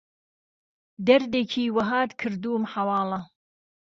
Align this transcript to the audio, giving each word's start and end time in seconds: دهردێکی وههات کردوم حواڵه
دهردێکی 1.05 1.65
وههات 1.75 2.11
کردوم 2.19 2.63
حواڵه 2.73 3.19